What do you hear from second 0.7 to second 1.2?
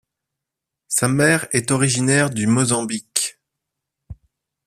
Sa